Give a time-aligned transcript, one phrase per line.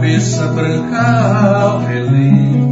[0.00, 0.98] cabeça branca
[1.60, 2.69] ao relento.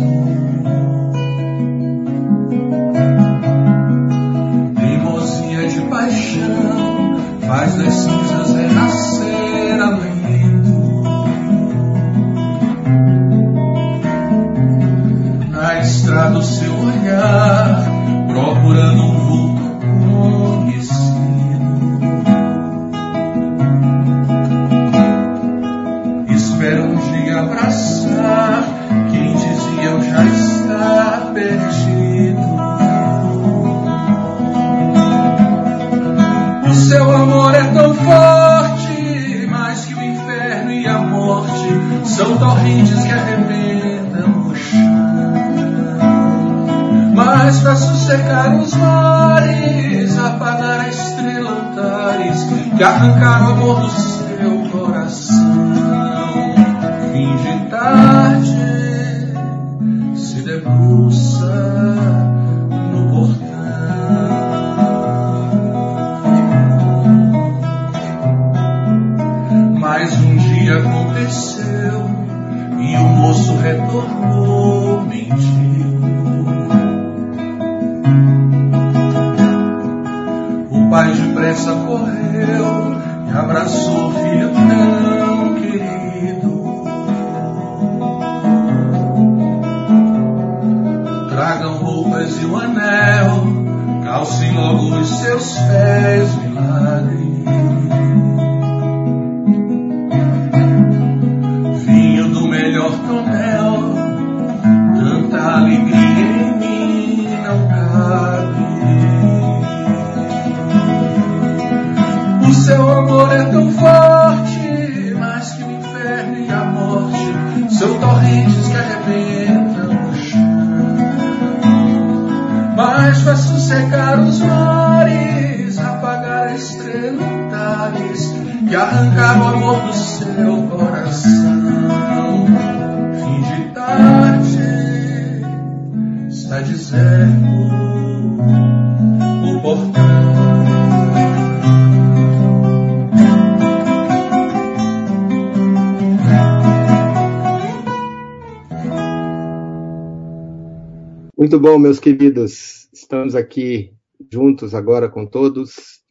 [151.48, 152.90] Muito bom, meus queridos.
[152.92, 153.94] Estamos aqui
[154.30, 156.02] juntos agora com todos.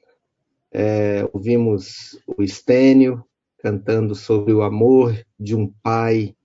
[0.73, 3.23] É, ouvimos o Estênio
[3.59, 6.35] cantando sobre o amor de um pai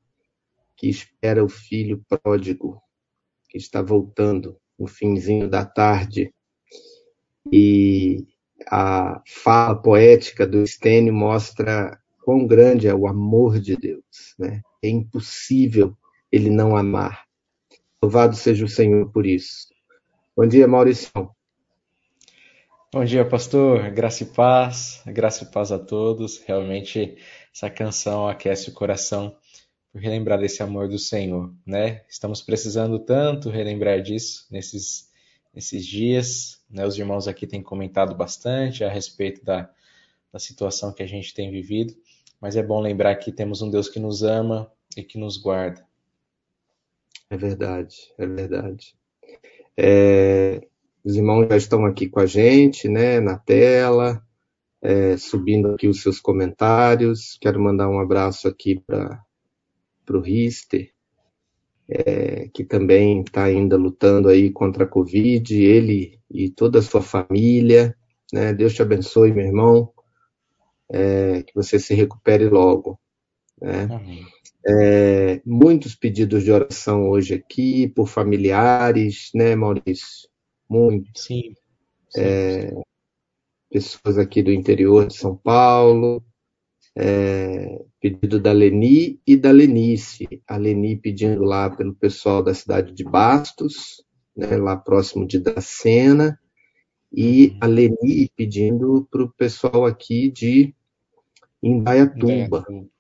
[0.77, 2.83] que espera o filho pródigo,
[3.49, 6.31] que está voltando no finzinho da tarde.
[7.51, 8.27] E
[8.71, 14.35] a fala poética do Estênio mostra quão grande é o amor de Deus.
[14.39, 14.61] Né?
[14.83, 15.97] É impossível
[16.31, 17.32] ele não amar.
[18.03, 19.69] Louvado seja o Senhor por isso.
[20.37, 21.13] Bom dia, Maurício.
[22.93, 23.93] Bom dia, pastor.
[23.93, 25.01] Graça e paz.
[25.07, 26.43] Graça e paz a todos.
[26.45, 27.17] Realmente,
[27.55, 29.37] essa canção aquece o coração
[29.93, 32.03] por relembrar desse amor do Senhor, né?
[32.09, 35.09] Estamos precisando tanto relembrar disso nesses,
[35.55, 36.61] nesses dias.
[36.69, 36.85] Né?
[36.85, 39.71] Os irmãos aqui têm comentado bastante a respeito da,
[40.33, 41.95] da situação que a gente tem vivido,
[42.41, 45.87] mas é bom lembrar que temos um Deus que nos ama e que nos guarda.
[47.33, 48.95] É verdade, é verdade.
[49.75, 50.61] É,
[51.03, 54.23] os irmãos já estão aqui com a gente, né, na tela,
[54.83, 57.39] é, subindo aqui os seus comentários.
[57.41, 59.25] Quero mandar um abraço aqui para
[60.11, 60.93] o Rister,
[61.89, 67.01] é, que também está ainda lutando aí contra a Covid, ele e toda a sua
[67.01, 67.97] família.
[68.31, 68.53] Né?
[68.53, 69.91] Deus te abençoe, meu irmão,
[70.91, 73.01] é, que você se recupere logo.
[73.59, 73.89] Né?
[73.91, 74.27] Amém.
[74.67, 80.29] É, muitos pedidos de oração hoje aqui, por familiares, né, Maurício?
[80.69, 81.25] Muitos.
[81.25, 81.55] Sim.
[82.09, 82.21] sim.
[82.21, 82.73] É,
[83.71, 86.23] pessoas aqui do interior de São Paulo,
[86.97, 90.29] é, pedido da Leni e da Lenice.
[90.47, 94.05] A Leni pedindo lá pelo pessoal da cidade de Bastos,
[94.37, 96.39] né, lá próximo de Dracena,
[97.13, 100.75] e a Leni pedindo para o pessoal aqui de
[101.63, 102.33] Indaiatuba.
[102.33, 102.92] Indaiatuba.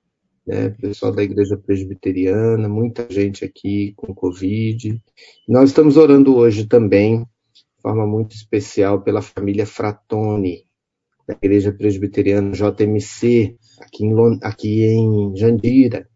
[0.44, 5.00] Né, pessoal da Igreja Presbiteriana, muita gente aqui com Covid.
[5.48, 10.66] Nós estamos orando hoje também, de forma muito especial, pela família Fratoni,
[11.28, 16.08] da Igreja Presbiteriana JMC, aqui em, aqui em Jandira.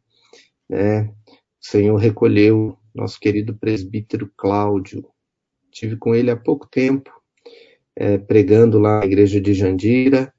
[0.68, 1.04] Né?
[1.04, 1.14] O
[1.60, 5.06] Senhor recolheu nosso querido presbítero Cláudio.
[5.70, 7.12] Tive com ele há pouco tempo,
[7.94, 10.34] é, pregando lá na Igreja de Jandira,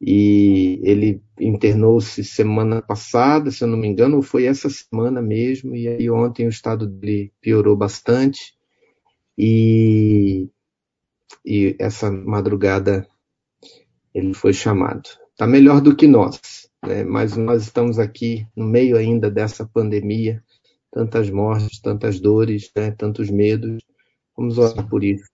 [0.00, 5.74] e ele internou-se semana passada, se eu não me engano, ou foi essa semana mesmo,
[5.74, 8.54] e aí ontem o estado dele piorou bastante,
[9.38, 10.48] e,
[11.44, 13.06] e essa madrugada
[14.14, 15.08] ele foi chamado.
[15.32, 17.04] Está melhor do que nós, né?
[17.04, 20.42] mas nós estamos aqui no meio ainda dessa pandemia,
[20.90, 22.90] tantas mortes, tantas dores, né?
[22.92, 23.82] tantos medos.
[24.36, 25.28] Vamos orar por isso.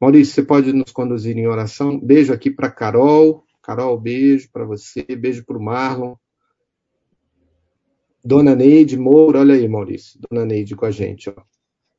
[0.00, 1.98] Maurício, você pode nos conduzir em oração?
[1.98, 6.16] Beijo aqui para Carol, Carol, beijo para você, beijo para o Marlon.
[8.24, 11.30] Dona Neide Moura, olha aí, Maurício, Dona Neide com a gente.
[11.30, 11.34] Ó.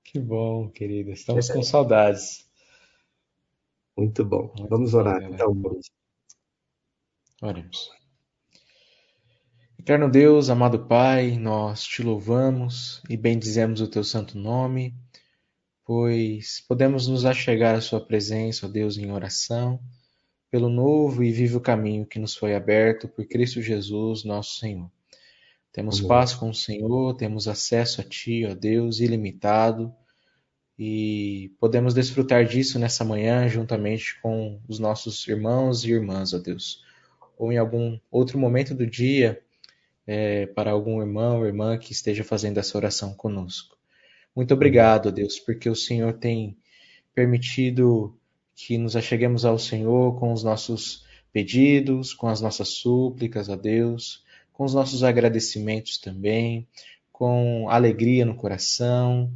[0.03, 1.53] Que bom, querida, estamos é.
[1.53, 2.49] com saudades.
[3.97, 4.53] Muito bom.
[4.57, 5.91] Muito Vamos orar bom, então, Maurício.
[7.41, 7.91] Oremos.
[9.79, 14.95] Eterno Deus, amado Pai, nós te louvamos e bendizemos o teu santo nome,
[15.83, 19.79] pois podemos nos achegar à sua presença, ó Deus, em oração
[20.53, 24.87] pelo novo e vivo caminho que nos foi aberto por Cristo Jesus, nosso Senhor.
[25.71, 26.07] Temos Amém.
[26.07, 29.91] paz com o Senhor, temos acesso a Ti, ó Deus, ilimitado,
[30.77, 36.83] e podemos desfrutar disso nessa manhã juntamente com os nossos irmãos e irmãs, ó Deus.
[37.35, 39.41] Ou em algum outro momento do dia,
[40.05, 43.75] é, para algum irmão ou irmã que esteja fazendo essa oração conosco.
[44.35, 46.55] Muito obrigado, ó Deus, porque o Senhor tem
[47.15, 48.15] permitido
[48.55, 54.23] que nos acheguemos ao Senhor com os nossos pedidos, com as nossas súplicas a Deus,
[54.51, 56.67] com os nossos agradecimentos também,
[57.11, 59.31] com alegria no coração,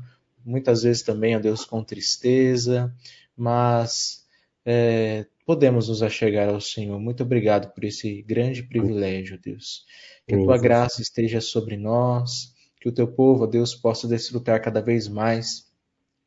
[0.45, 2.93] muitas vezes também a Deus com tristeza,
[3.35, 4.25] mas
[4.65, 6.99] é, podemos nos achegar ao Senhor.
[6.99, 9.85] Muito obrigado por esse grande privilégio, Deus.
[10.27, 14.81] Que a tua graça esteja sobre nós, que o teu povo, Deus, possa desfrutar cada
[14.81, 15.67] vez mais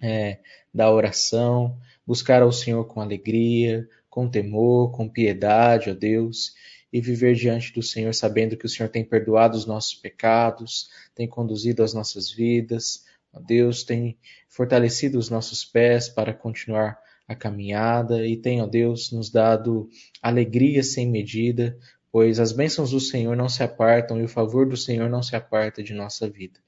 [0.00, 0.38] é,
[0.72, 6.54] da oração, buscar ao Senhor com alegria, com temor, com piedade, ó Deus,
[6.92, 11.28] e viver diante do Senhor sabendo que o Senhor tem perdoado os nossos pecados, tem
[11.28, 14.18] conduzido as nossas vidas, ó Deus, tem
[14.48, 16.98] fortalecido os nossos pés para continuar
[17.28, 19.88] a caminhada e tem, ó Deus, nos dado
[20.20, 21.78] alegria sem medida,
[22.10, 25.36] pois as bênçãos do Senhor não se apartam e o favor do Senhor não se
[25.36, 26.58] aparta de nossa vida.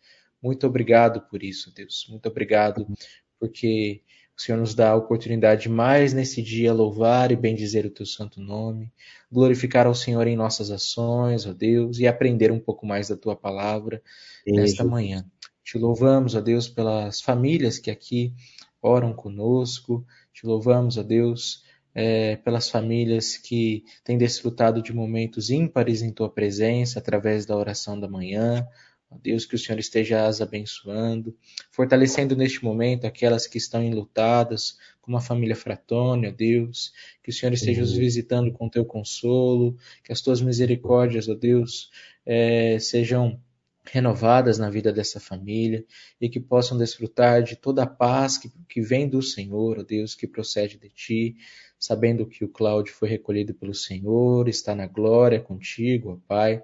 [0.41, 2.07] Muito obrigado por isso, Deus.
[2.09, 2.87] Muito obrigado
[3.43, 4.03] porque
[4.39, 8.41] o Senhor nos dá a oportunidade mais nesse dia louvar e bendizer o teu santo
[8.41, 8.93] nome,
[9.33, 13.35] glorificar ao Senhor em nossas ações, ó Deus, e aprender um pouco mais da tua
[13.35, 14.01] palavra
[14.45, 15.27] Sim, nesta manhã.
[15.65, 18.33] Te louvamos, ó Deus, pelas famílias que aqui
[18.81, 20.07] oram conosco.
[20.33, 26.31] Te louvamos, ó Deus, é, pelas famílias que têm desfrutado de momentos ímpares em tua
[26.31, 28.65] presença através da oração da manhã.
[29.19, 31.37] Deus, que o Senhor esteja as abençoando,
[31.71, 36.93] fortalecendo neste momento aquelas que estão enlutadas, como a família Fratone, ó Deus,
[37.23, 41.91] que o Senhor esteja os visitando com teu consolo, que as tuas misericórdias, ó Deus,
[42.25, 43.41] é, sejam
[43.85, 45.85] renovadas na vida dessa família
[46.21, 50.15] e que possam desfrutar de toda a paz que, que vem do Senhor, ó Deus,
[50.15, 51.37] que procede de ti,
[51.79, 56.63] sabendo que o Cláudio foi recolhido pelo Senhor, está na glória contigo, ó Pai.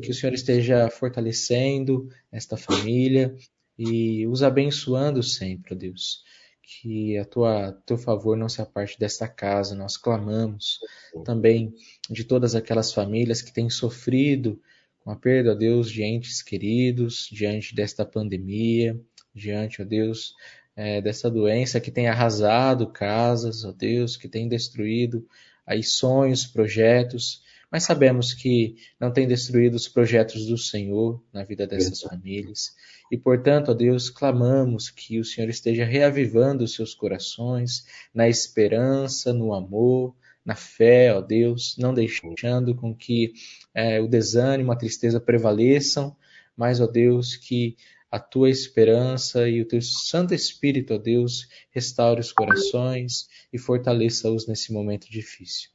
[0.00, 3.34] Que o Senhor esteja fortalecendo esta família
[3.78, 6.24] e os abençoando sempre, ó Deus.
[6.62, 9.74] Que a tua teu favor não se aparte desta casa.
[9.74, 10.78] Nós clamamos
[11.24, 11.74] também
[12.08, 14.60] de todas aquelas famílias que têm sofrido
[15.00, 19.00] com a perda, ó Deus, de entes queridos, diante desta pandemia,
[19.34, 20.34] diante, ó Deus,
[20.76, 25.26] é, dessa doença que tem arrasado casas, ó Deus, que tem destruído
[25.66, 31.66] aí sonhos, projetos, mas sabemos que não tem destruído os projetos do Senhor na vida
[31.66, 32.74] dessas famílias.
[33.10, 39.32] E, portanto, ó Deus, clamamos que o Senhor esteja reavivando os seus corações na esperança,
[39.32, 43.32] no amor, na fé, ó Deus, não deixando com que
[43.74, 46.16] é, o desânimo, a tristeza prevaleçam,
[46.56, 47.76] mas, ó Deus, que
[48.10, 54.48] a tua esperança e o teu Santo Espírito, ó Deus, restaure os corações e fortaleça-os
[54.48, 55.70] nesse momento difícil.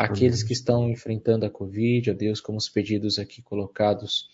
[0.00, 4.28] Aqueles que estão enfrentando a Covid, ó Deus, como os pedidos aqui colocados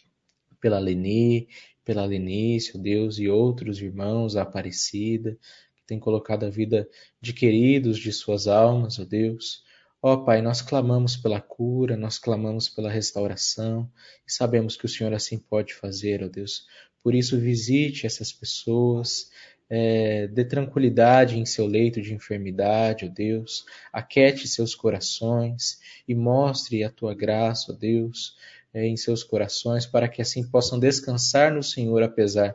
[0.60, 1.48] pela Leni,
[1.82, 5.38] pela Lenice, ó Deus, e outros irmãos, a Aparecida,
[5.74, 6.86] que tem colocado a vida
[7.18, 9.64] de queridos de suas almas, ó Deus.
[10.02, 13.90] Ó Pai, nós clamamos pela cura, nós clamamos pela restauração
[14.28, 16.66] e sabemos que o Senhor assim pode fazer, ó Deus.
[17.02, 19.30] Por isso, visite essas pessoas,
[19.68, 23.64] é, dê tranquilidade em seu leito de enfermidade, ó Deus.
[23.92, 28.36] Aquete seus corações e mostre a tua graça, ó Deus,
[28.72, 32.54] é, em seus corações, para que assim possam descansar no Senhor apesar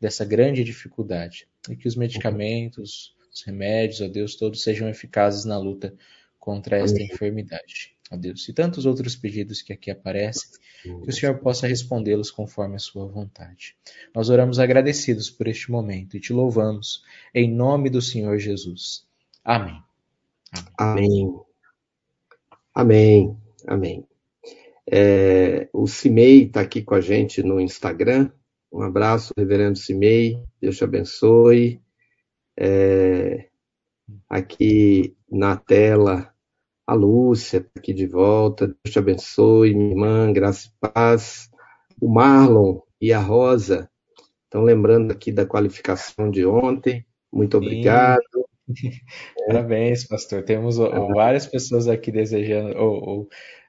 [0.00, 1.46] dessa grande dificuldade.
[1.68, 5.94] E que os medicamentos, os remédios, ó Deus, todos sejam eficazes na luta
[6.38, 7.94] contra esta enfermidade.
[8.10, 10.50] Ó Deus, e tantos outros pedidos que aqui aparecem,
[10.82, 13.76] que o Senhor possa respondê-los conforme a sua vontade.
[14.14, 19.06] Nós oramos agradecidos por este momento e te louvamos em nome do Senhor Jesus.
[19.44, 19.80] Amém.
[20.76, 21.40] Amém.
[22.74, 23.36] Amém.
[23.66, 24.06] Amém.
[24.90, 28.30] É, o Cimei está aqui com a gente no Instagram.
[28.72, 30.42] Um abraço, reverendo Cimei.
[30.60, 31.80] Deus te abençoe.
[32.56, 33.48] É,
[34.28, 36.34] aqui na tela,
[36.90, 38.66] a Lúcia tá aqui de volta.
[38.66, 41.48] Deus te abençoe, minha irmã, graça e paz.
[42.00, 43.88] O Marlon e a Rosa
[44.42, 47.06] estão lembrando aqui da qualificação de ontem.
[47.32, 48.20] Muito obrigado.
[49.46, 50.42] Parabéns, pastor.
[50.42, 50.78] Temos
[51.14, 53.28] várias pessoas aqui desejando ou, ou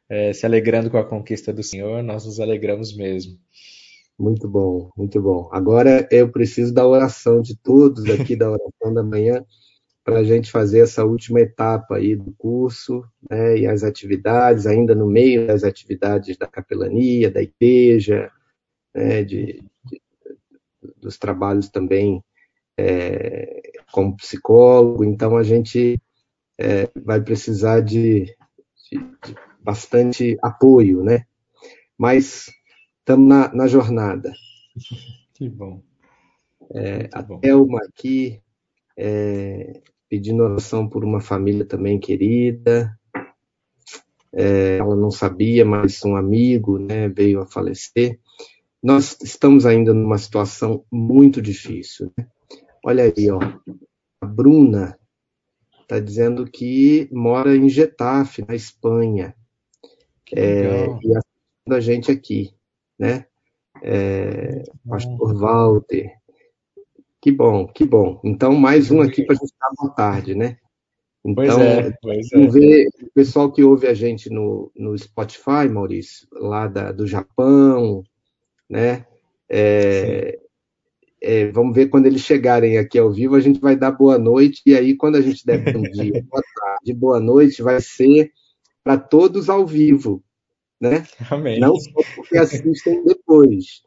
[0.09, 2.01] é, se alegrando com a conquista do Senhor.
[2.01, 3.37] Nós nos alegramos mesmo.
[4.17, 5.47] Muito bom, muito bom.
[5.53, 9.45] Agora eu preciso da oração de todos aqui, da oração da manhã,
[10.03, 14.95] para a gente fazer essa última etapa aí do curso, né, e as atividades, ainda
[14.95, 18.31] no meio das atividades da capelania, da igreja,
[18.93, 20.01] né, de, de,
[20.97, 22.23] dos trabalhos também
[22.77, 26.01] é, como psicólogo, então a gente
[26.57, 28.99] é, vai precisar de, de,
[29.59, 31.25] bastante apoio, né?
[31.97, 32.51] Mas
[32.99, 34.33] estamos na, na, jornada.
[35.33, 35.83] Que bom.
[36.73, 38.41] É, a Thelma aqui,
[38.97, 42.97] é, pedindo oração por uma família também querida.
[44.33, 48.19] É, ela não sabia, mas um amigo né, veio a falecer.
[48.81, 52.11] Nós estamos ainda numa situação muito difícil.
[52.17, 52.27] Né?
[52.83, 53.39] Olha aí, ó.
[54.21, 54.97] A Bruna
[55.81, 59.35] está dizendo que mora em Getafe, na Espanha.
[60.33, 60.85] É,
[61.67, 62.53] e a gente aqui,
[62.97, 63.25] né?
[63.83, 66.20] É, Pastor Walter.
[67.21, 68.19] Que bom, que bom.
[68.23, 70.57] Então, mais um aqui para a gente dar boa tarde, né?
[71.23, 72.47] Então, pois é, pois é.
[72.47, 78.03] ver o pessoal que ouve a gente no, no Spotify, Maurício, lá da, do Japão,
[78.67, 79.05] né?
[79.47, 80.39] É,
[81.21, 84.63] é, vamos ver quando eles chegarem aqui ao vivo, a gente vai dar boa noite,
[84.65, 88.31] e aí quando a gente der bom dia, boa tarde, boa noite, vai ser
[88.83, 90.23] para todos ao vivo,
[90.79, 91.05] né?
[91.29, 91.59] Amém.
[91.59, 93.83] Não só porque assistem depois,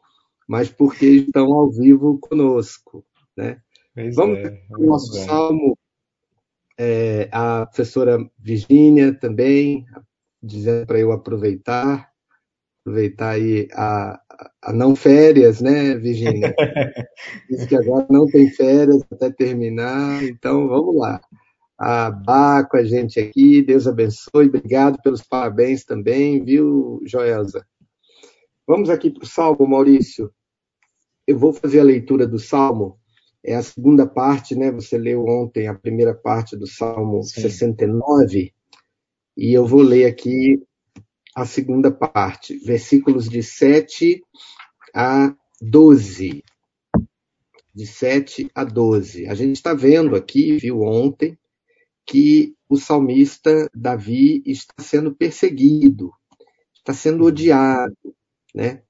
[0.47, 3.03] mas porque estão ao vivo conosco,
[3.35, 3.61] né?
[3.93, 5.25] Pois vamos é, o nosso bem.
[5.25, 5.77] salmo,
[6.77, 9.85] é, a professora Virgínia também,
[10.43, 12.11] dizendo para eu aproveitar,
[12.81, 14.19] aproveitar aí a,
[14.61, 16.53] a não férias, né, Virginia?
[17.49, 21.21] Diz que agora não tem férias até terminar, então vamos lá.
[21.77, 27.65] A Bá com a gente aqui, Deus abençoe, obrigado pelos parabéns também, viu, Joelza?
[28.67, 30.31] Vamos aqui para o Salmo, Maurício.
[31.27, 32.99] Eu vou fazer a leitura do Salmo,
[33.45, 34.71] é a segunda parte, né?
[34.71, 37.41] Você leu ontem a primeira parte do Salmo Sim.
[37.41, 38.51] 69,
[39.37, 40.61] e eu vou ler aqui
[41.35, 44.23] a segunda parte, versículos de 7
[44.93, 46.43] a 12.
[47.73, 49.27] De 7 a 12.
[49.27, 51.37] A gente está vendo aqui, viu ontem,
[52.05, 56.11] que o salmista Davi está sendo perseguido,
[56.75, 57.95] está sendo odiado,
[58.53, 58.81] né?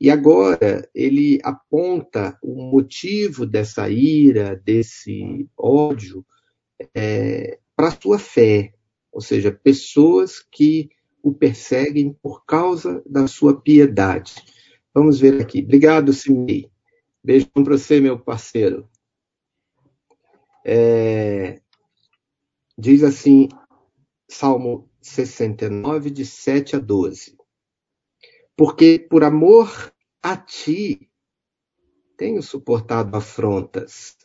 [0.00, 6.24] E agora ele aponta o motivo dessa ira, desse ódio,
[6.94, 8.72] é, para a sua fé,
[9.10, 10.90] ou seja, pessoas que
[11.22, 14.34] o perseguem por causa da sua piedade.
[14.94, 15.60] Vamos ver aqui.
[15.62, 16.70] Obrigado, Simei.
[17.22, 18.88] Beijão para você, meu parceiro.
[20.64, 21.60] É,
[22.76, 23.48] diz assim,
[24.28, 27.37] Salmo 69, de 7 a 12.
[28.58, 29.70] Porque por amor
[30.20, 31.08] a ti
[32.16, 34.18] tenho suportado afrontas.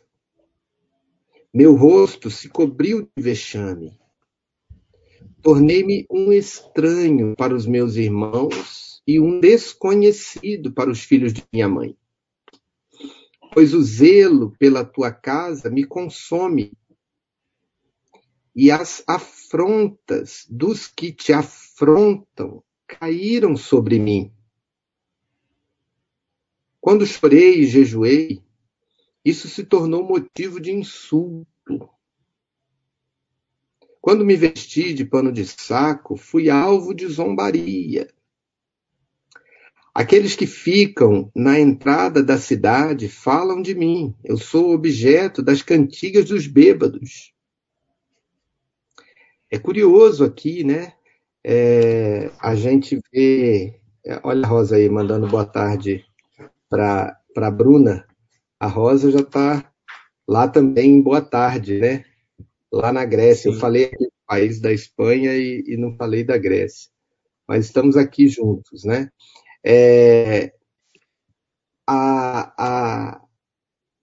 [1.54, 4.04] Meu rosto se cobriu de vexame
[5.44, 11.68] Tornei-me um estranho para os meus irmãos e um desconhecido para os filhos de minha
[11.68, 11.98] mãe.
[13.54, 16.72] Pois o zelo pela tua casa me consome,
[18.56, 22.64] e as afrontas dos que te afrontam
[22.96, 24.32] caíram sobre mim.
[26.82, 28.44] Quando chorei e jejuei,
[29.24, 31.90] isso se tornou motivo de insulto
[34.04, 38.14] quando me vesti de pano de saco, fui alvo de zombaria.
[39.96, 44.14] Aqueles que ficam na entrada da cidade falam de mim.
[44.22, 47.34] Eu sou objeto das cantigas dos bêbados.
[49.50, 50.98] É curioso aqui, né?
[51.46, 53.80] É, a gente vê.
[54.24, 56.06] Olha a Rosa aí mandando boa tarde
[56.70, 58.06] para a Bruna.
[58.60, 59.72] A Rosa já está
[60.28, 62.06] lá também, boa tarde, né?
[62.74, 63.50] lá na Grécia.
[63.52, 63.56] Sim.
[63.56, 63.92] Eu falei
[64.26, 66.90] país da Espanha e, e não falei da Grécia.
[67.48, 69.10] Mas estamos aqui juntos, né?
[69.64, 70.54] É,
[71.88, 73.22] a, a,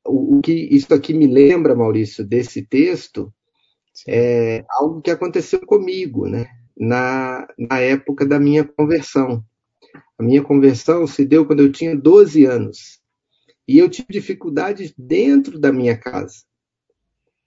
[0.06, 3.32] o, o, que isso aqui me lembra, Maurício, desse texto,
[3.92, 4.11] Sim.
[4.12, 6.47] é algo que aconteceu comigo, né?
[6.80, 9.44] Na, na época da minha conversão.
[10.18, 13.00] A minha conversão se deu quando eu tinha 12 anos.
[13.68, 16.42] E eu tive dificuldades dentro da minha casa,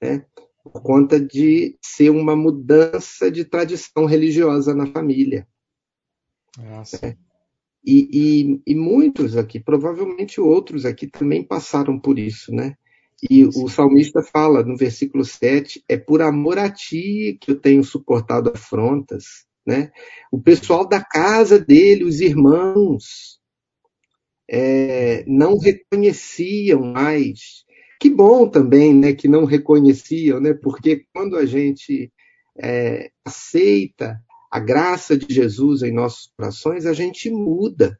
[0.01, 0.25] né?
[0.63, 5.45] por conta de ser uma mudança de tradição religiosa na família.
[7.01, 7.17] Né?
[7.85, 12.77] E, e, e, muitos aqui, provavelmente outros aqui também passaram por isso, né?
[13.29, 17.83] E o salmista fala no versículo 7, é por amor a ti que eu tenho
[17.83, 19.91] suportado afrontas, né?
[20.31, 23.39] O pessoal da casa dele, os irmãos,
[24.49, 27.63] é, não reconheciam mais.
[27.99, 30.53] Que bom também, né, que não reconheciam, né?
[30.53, 32.11] Porque quando a gente
[32.61, 37.97] é, aceita a graça de Jesus em nossos corações, a gente muda.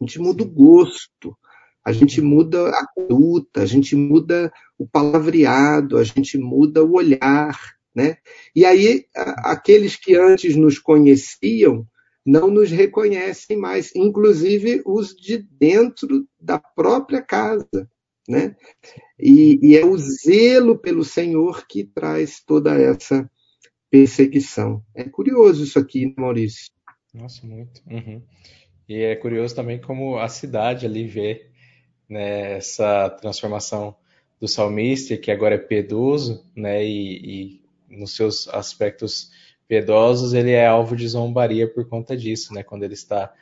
[0.00, 1.36] A gente muda o gosto,
[1.84, 7.58] a gente muda a conduta, a gente muda o palavreado, a gente muda o olhar,
[7.94, 8.16] né?
[8.54, 11.86] E aí, aqueles que antes nos conheciam
[12.24, 17.88] não nos reconhecem mais, inclusive os de dentro da própria casa,
[18.28, 18.54] né?
[19.18, 23.28] E, e é o zelo pelo Senhor que traz toda essa
[23.90, 24.82] perseguição.
[24.94, 26.70] É curioso isso aqui, né, Maurício.
[27.12, 27.82] Nossa, muito.
[27.90, 28.22] Uhum.
[28.88, 31.51] E é curioso também como a cidade ali vê
[32.12, 33.96] né, essa transformação
[34.40, 39.30] do salmista, que agora é piedoso, né, e, e nos seus aspectos
[39.66, 42.62] piedosos, ele é alvo de zombaria por conta disso, né?
[42.62, 43.32] Quando ele está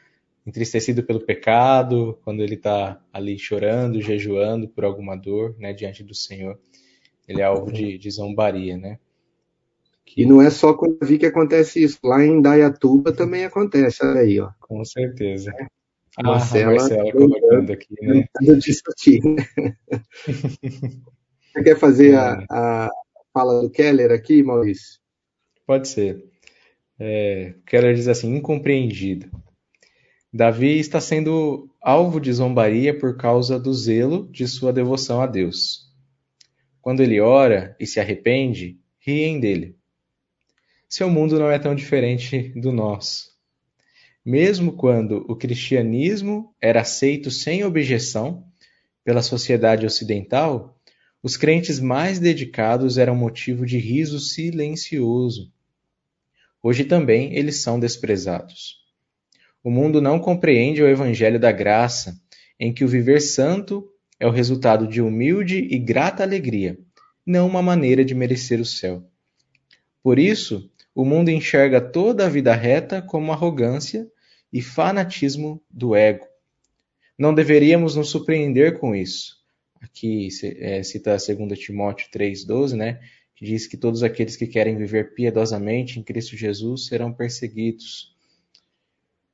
[0.47, 6.15] entristecido pelo pecado, quando ele está ali chorando, jejuando por alguma dor, né, diante do
[6.15, 6.59] Senhor,
[7.27, 8.99] ele é alvo de, de zombaria, né?
[10.05, 10.23] Que...
[10.23, 14.21] E não é só com vi que acontece isso, lá em Dayatuba também acontece, olha
[14.21, 14.51] aí, ó.
[14.61, 15.53] Com certeza.
[16.19, 18.29] Ah, Marcela, Marcela colocando aqui, né?
[18.59, 19.47] Discutir, né?
[21.53, 22.47] Você quer fazer a, é.
[22.51, 22.91] a
[23.33, 25.01] fala do Keller aqui, Maurício?
[25.67, 26.25] Pode ser.
[26.99, 29.31] É, Keller diz assim: incompreendido.
[30.33, 35.91] Davi está sendo alvo de zombaria por causa do zelo de sua devoção a Deus.
[36.81, 39.77] Quando ele ora e se arrepende, riem dele.
[40.89, 43.30] Seu mundo não é tão diferente do nosso.
[44.25, 48.45] Mesmo quando o cristianismo era aceito sem objeção
[49.03, 50.79] pela sociedade ocidental,
[51.23, 55.53] os crentes mais dedicados eram motivo de riso silencioso.
[56.63, 58.81] Hoje também eles são desprezados.
[59.65, 62.19] O mundo não compreende o evangelho da graça,
[62.59, 66.79] em que o viver santo é o resultado de humilde e grata alegria,
[67.27, 69.03] não uma maneira de merecer o céu.
[70.03, 74.11] Por isso, o mundo enxerga toda a vida reta como arrogância
[74.53, 76.27] e fanatismo do ego.
[77.19, 79.41] Não deveríamos nos surpreender com isso
[79.81, 83.01] aqui é, cita 2 Timóteo 3,12, né?
[83.35, 88.15] Que diz que todos aqueles que querem viver piedosamente em Cristo Jesus serão perseguidos.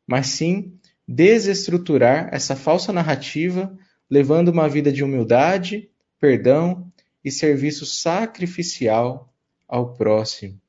[0.07, 3.77] Mas sim desestruturar essa falsa narrativa,
[4.09, 5.91] levando uma vida de humildade,
[6.21, 6.91] perdão
[7.25, 9.33] e serviço sacrificial
[9.67, 10.61] ao próximo.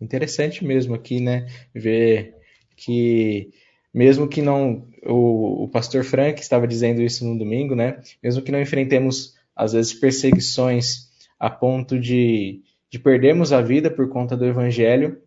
[0.00, 1.46] Interessante mesmo aqui, né?
[1.74, 2.34] Ver
[2.76, 3.50] que
[3.92, 8.00] mesmo que não o, o pastor Frank estava dizendo isso no domingo, né?
[8.22, 14.08] Mesmo que não enfrentemos às vezes perseguições a ponto de, de perdermos a vida por
[14.08, 15.20] conta do evangelho,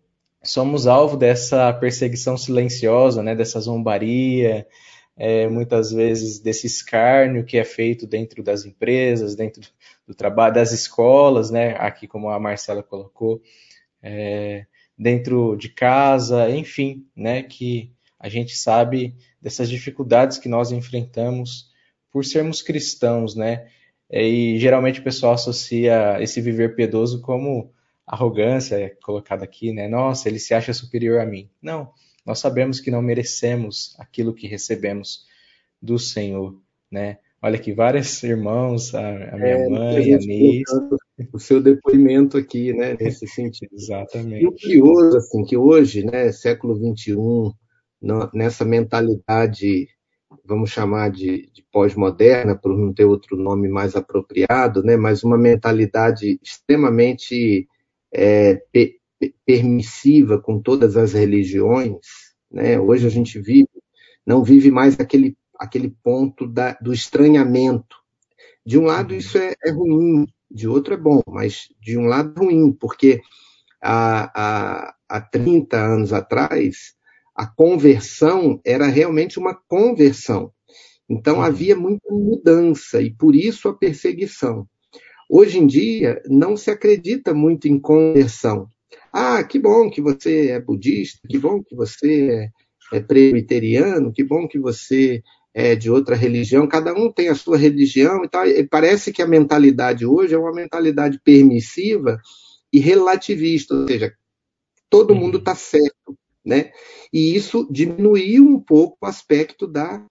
[0.44, 3.36] somos alvo dessa perseguição silenciosa, né?
[3.36, 4.68] Dessa zombaria,
[5.16, 9.62] é, muitas vezes desse escárnio que é feito dentro das empresas, dentro
[10.08, 11.76] do trabalho, das escolas, né?
[11.78, 13.42] Aqui como a Marcela colocou,
[14.04, 14.66] é,
[14.98, 17.42] dentro de casa, enfim, né?
[17.42, 21.72] Que a gente sabe dessas dificuldades que nós enfrentamos
[22.12, 23.68] por sermos cristãos, né?
[24.12, 27.74] E geralmente o pessoal associa esse viver piedoso como
[28.06, 29.88] arrogância, é colocada aqui, né?
[29.88, 31.50] Nossa, ele se acha superior a mim.
[31.62, 31.92] Não,
[32.26, 35.26] nós sabemos que não merecemos aquilo que recebemos
[35.82, 36.56] do Senhor,
[36.92, 37.18] né?
[37.42, 40.63] Olha aqui, vários irmãos, a, a minha é, mãe, a Nis.
[41.32, 43.69] O seu depoimento aqui, né, nesse sentido.
[43.73, 44.43] Exatamente.
[44.43, 47.15] E o curioso, assim, que hoje, né, século XXI,
[48.34, 49.88] nessa mentalidade,
[50.43, 55.38] vamos chamar de, de pós-moderna, por não ter outro nome mais apropriado, né, mas uma
[55.38, 57.67] mentalidade extremamente
[58.12, 58.99] é, pe
[59.45, 61.95] permissiva com todas as religiões.
[62.52, 62.78] Né?
[62.78, 63.69] Hoje a gente vive,
[64.26, 67.95] não vive mais aquele, aquele ponto da, do estranhamento.
[68.65, 72.39] De um lado, isso é, é ruim, de outro é bom, mas de um lado,
[72.39, 73.22] ruim, porque
[73.82, 76.94] há, há, há 30 anos atrás,
[77.36, 80.52] a conversão era realmente uma conversão.
[81.10, 81.42] Então uhum.
[81.42, 84.68] havia muita mudança e por isso a perseguição.
[85.30, 88.68] Hoje em dia não se acredita muito em conversão.
[89.12, 92.52] Ah, que bom que você é budista, que bom que você
[92.94, 95.22] é, é presbiteriano, que bom que você
[95.54, 98.48] é de outra religião, cada um tem a sua religião e tal.
[98.48, 102.20] E parece que a mentalidade hoje é uma mentalidade permissiva
[102.72, 104.13] e relativista, ou seja,
[104.89, 105.20] todo uhum.
[105.20, 106.72] mundo está certo, né?
[107.12, 110.04] E isso diminuiu um pouco o aspecto da,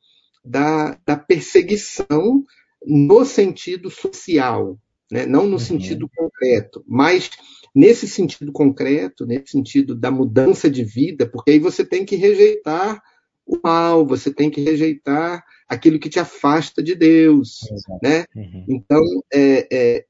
[0.45, 2.45] da, da perseguição
[2.87, 4.79] no sentido social,
[5.11, 5.27] né?
[5.27, 5.59] não no uhum.
[5.59, 7.31] sentido concreto, mas
[7.75, 13.03] nesse sentido concreto, nesse sentido da mudança de vida, porque aí você tem que rejeitar
[13.47, 17.99] o mal, você tem que rejeitar aquilo que te afasta de Deus, Exato.
[18.03, 18.25] né?
[18.35, 18.67] Uhum.
[18.69, 19.03] Então,
[19.33, 20.05] é, é,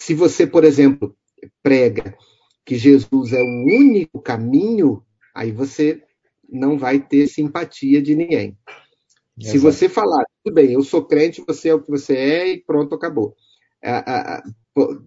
[0.00, 1.16] se você, por exemplo,
[1.62, 2.16] prega
[2.64, 6.02] que Jesus é o único caminho, aí você
[6.48, 8.56] não vai ter simpatia de ninguém.
[9.38, 9.52] Exato.
[9.52, 12.62] Se você falar, tudo bem, eu sou crente, você é o que você é e
[12.62, 13.34] pronto, acabou.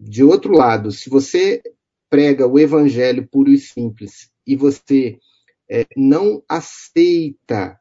[0.01, 1.61] De outro lado, se você
[2.09, 5.17] prega o evangelho puro e simples e você
[5.69, 7.79] é, não aceita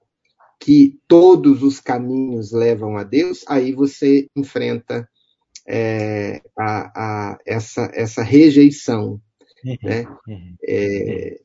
[0.60, 5.08] que todos os caminhos levam a Deus, aí você enfrenta
[5.68, 9.20] é, a, a, essa, essa rejeição.
[9.64, 10.04] Uhum, né?
[10.28, 11.40] Uhum, é,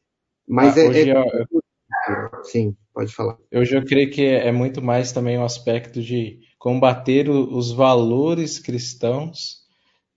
[0.47, 3.37] mas ah, é, é Sim, pode falar.
[3.53, 9.59] Hoje eu creio que é muito mais também um aspecto de combater os valores cristãos,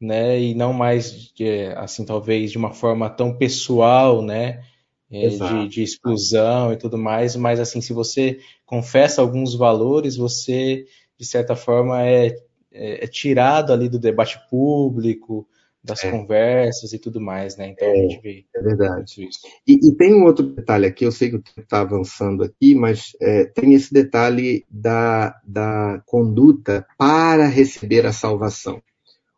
[0.01, 1.33] né, e não mais
[1.77, 4.65] assim talvez de uma forma tão pessoal, né,
[5.13, 10.87] de, de, exclusão e tudo mais, mas assim se você confessa alguns valores, você
[11.19, 12.35] de certa forma é
[12.75, 15.47] é, é, tirado ali do debate público,
[15.85, 16.11] das é.
[16.11, 17.69] conversas e tudo mais, né?
[17.69, 18.45] Então é, a gente vê.
[18.55, 19.29] É verdade.
[19.29, 19.41] Isso.
[19.67, 22.75] E, e, tem um outro detalhe aqui, eu sei que o tempo está avançando aqui,
[22.75, 28.81] mas é, tem esse detalhe da, da conduta para receber a salvação.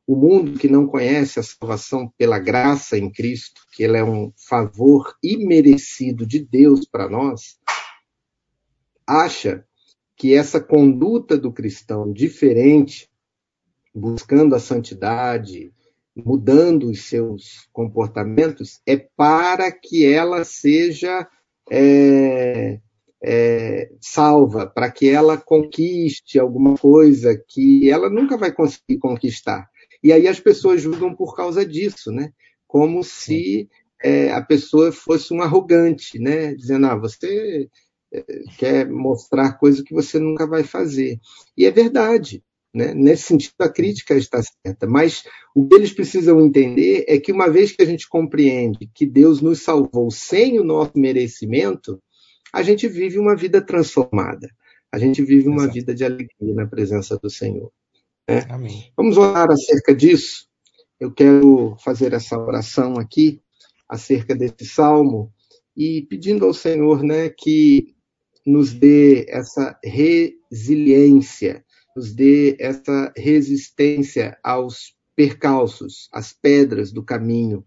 [0.07, 4.33] O mundo que não conhece a salvação pela graça em Cristo, que ele é um
[4.37, 7.59] favor imerecido de Deus para nós,
[9.07, 9.65] acha
[10.17, 13.11] que essa conduta do cristão diferente
[13.95, 15.73] buscando a santidade,
[16.15, 21.27] mudando os seus comportamentos, é para que ela seja
[21.71, 22.81] é,
[23.23, 29.69] é, salva, para que ela conquiste alguma coisa que ela nunca vai conseguir conquistar.
[30.05, 32.31] E aí as pessoas julgam por causa disso, né?
[32.67, 33.71] Como se
[34.03, 36.55] é, a pessoa fosse um arrogante, né?
[36.55, 37.71] Dizendo, ah, você
[38.13, 38.23] é,
[38.59, 41.19] quer mostrar coisa que você nunca vai fazer.
[41.57, 42.45] E é verdade.
[42.75, 42.93] Né?
[42.93, 45.23] Nesse sentido, a crítica está certa, mas
[45.55, 49.41] o que eles precisam entender é que, uma vez que a gente compreende que Deus
[49.41, 52.03] nos salvou sem o nosso merecimento,
[52.53, 54.49] a gente vive uma vida transformada,
[54.93, 55.75] a gente vive uma Exato.
[55.75, 57.71] vida de alegria na presença do Senhor.
[58.29, 58.41] Né?
[58.97, 60.47] Vamos orar acerca disso.
[60.99, 63.41] Eu quero fazer essa oração aqui,
[63.89, 65.33] acerca desse salmo,
[65.77, 67.95] e pedindo ao Senhor né, que
[68.47, 77.65] nos dê essa resiliência nos dê essa resistência aos percalços, às pedras do caminho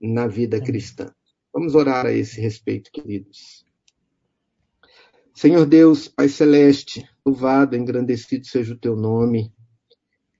[0.00, 1.12] na vida cristã.
[1.52, 3.64] Vamos orar a esse respeito, queridos.
[5.34, 9.52] Senhor Deus, Pai Celeste, louvado, engrandecido seja o teu nome.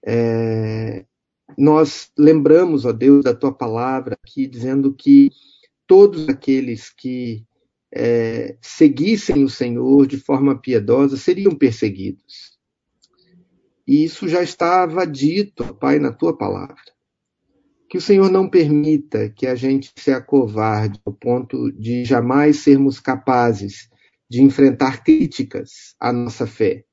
[0.04, 1.04] É,
[1.56, 5.30] nós lembramos, ó Deus, da tua palavra aqui, dizendo que
[5.86, 7.44] todos aqueles que
[7.92, 12.58] é, seguissem o Senhor de forma piedosa seriam perseguidos.
[13.86, 16.76] E isso já estava dito, Pai, na tua palavra.
[17.88, 22.98] Que o Senhor não permita que a gente se acovarde ao ponto de jamais sermos
[22.98, 23.90] capazes
[24.30, 26.84] de enfrentar críticas à nossa fé.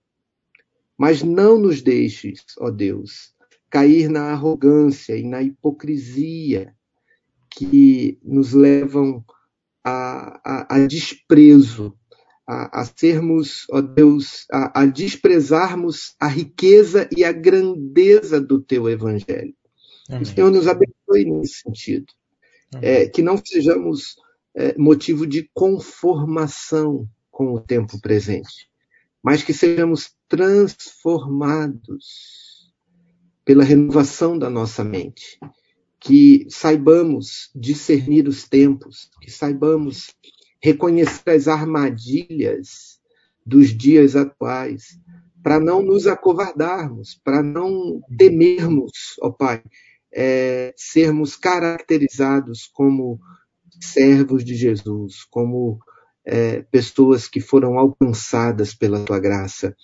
[0.99, 3.33] Mas não nos deixes, ó Deus,
[3.69, 6.75] cair na arrogância e na hipocrisia
[7.49, 9.23] que nos levam
[9.83, 11.97] a, a, a desprezo
[12.45, 19.53] a, a sermos, ó Deus, a, desprezarmos a riqueza e a grandeza do teu evangelho.
[20.09, 20.23] Amém.
[20.23, 22.07] O Senhor nos abençoe nesse sentido.
[22.81, 24.15] É, que não sejamos
[24.55, 28.69] é, motivo de conformação com o tempo presente,
[29.23, 32.71] mas que sejamos transformados
[33.43, 35.39] pela renovação da nossa mente,
[35.99, 40.13] que saibamos discernir os tempos, que saibamos
[40.61, 42.99] reconhecer as armadilhas
[43.45, 44.99] dos dias atuais,
[45.41, 49.63] para não nos acovardarmos, para não temermos, ó Pai,
[50.13, 53.19] é, sermos caracterizados como
[53.81, 55.79] servos de Jesus, como
[56.25, 59.75] é, pessoas que foram alcançadas pela tua graça.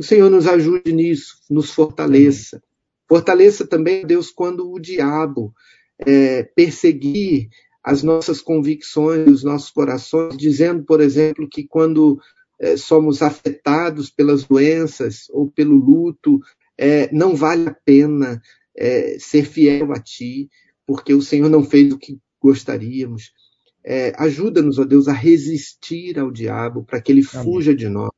[0.00, 2.62] O Senhor nos ajude nisso, nos fortaleça.
[3.06, 5.52] Fortaleça também, Deus, quando o diabo
[5.98, 7.50] é, perseguir
[7.84, 12.18] as nossas convicções, os nossos corações, dizendo, por exemplo, que quando
[12.58, 16.40] é, somos afetados pelas doenças ou pelo luto,
[16.78, 18.40] é, não vale a pena
[18.74, 20.48] é, ser fiel a Ti,
[20.86, 23.34] porque o Senhor não fez o que gostaríamos.
[23.84, 27.44] É, Ajuda-nos, ó Deus, a resistir ao diabo para que ele Amém.
[27.44, 28.10] fuja de nós.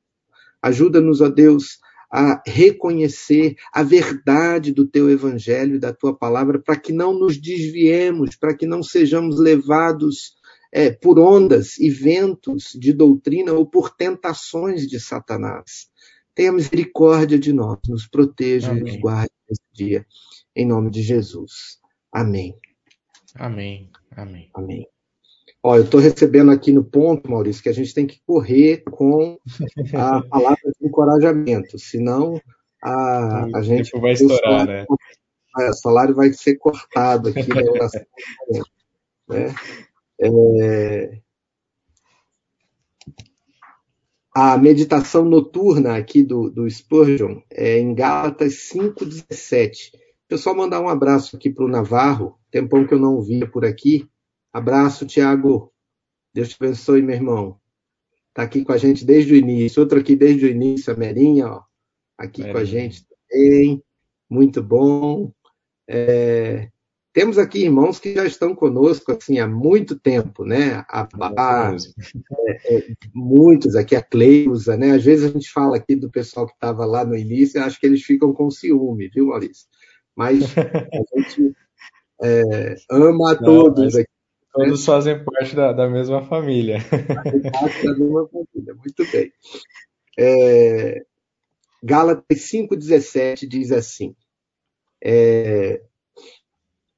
[0.62, 1.78] Ajuda-nos, ó Deus,
[2.12, 7.40] a reconhecer a verdade do teu evangelho e da tua palavra, para que não nos
[7.40, 10.34] desviemos, para que não sejamos levados
[10.70, 15.90] é, por ondas e ventos de doutrina ou por tentações de Satanás.
[16.34, 18.82] Tenha misericórdia de nós, nos proteja Amém.
[18.82, 20.06] e nos guarde nesse dia,
[20.54, 21.78] em nome de Jesus.
[22.12, 22.54] Amém.
[23.34, 23.90] Amém.
[24.14, 24.50] Amém.
[24.54, 24.86] Amém.
[25.62, 29.38] Ó, eu estou recebendo aqui no ponto, Maurício, que a gente tem que correr com
[29.94, 32.40] a palavra de encorajamento, senão
[32.82, 33.96] a, a gente.
[34.00, 34.84] vai estourar, né?
[35.60, 38.02] É, o salário vai ser cortado aqui na oração.
[39.28, 39.54] né?
[40.24, 41.18] É,
[44.32, 49.90] a meditação noturna aqui do, do Spurgeon é em Gálatas 5,17.
[50.28, 54.08] Pessoal, mandar um abraço aqui para o Navarro, tempão que eu não via por aqui.
[54.52, 55.72] Abraço, Tiago.
[56.34, 57.56] Deus te abençoe, meu irmão.
[58.28, 59.80] Está aqui com a gente desde o início.
[59.80, 61.62] Outro aqui desde o início, a Merinha, ó,
[62.18, 63.82] aqui com a gente também.
[64.28, 65.32] Muito bom.
[65.88, 66.68] É...
[67.12, 70.82] Temos aqui irmãos que já estão conosco assim há muito tempo, né?
[70.88, 71.76] A Bá,
[72.48, 74.92] é, é, muitos aqui, a Cleusa, né?
[74.92, 77.78] Às vezes a gente fala aqui do pessoal que estava lá no início, e acho
[77.78, 79.66] que eles ficam com ciúme, viu, Maurício?
[80.16, 81.54] Mas a gente
[82.22, 84.08] é, ama a todos aqui.
[84.52, 86.80] Todos fazem parte da, da mesma família.
[86.80, 89.32] Fazem parte da mesma família, muito bem.
[90.18, 91.04] É,
[91.82, 94.14] Gálatas 5,17 diz assim:
[95.02, 95.82] é,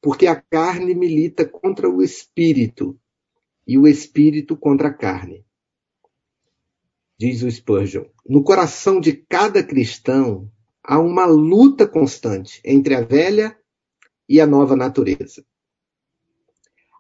[0.03, 2.99] Porque a carne milita contra o espírito,
[3.67, 5.45] e o espírito contra a carne.
[7.19, 10.51] Diz o Spurgeon: No coração de cada cristão
[10.83, 13.57] há uma luta constante entre a velha
[14.29, 15.45] e a nova natureza.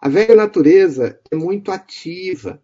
[0.05, 2.62] A velha natureza é muito ativa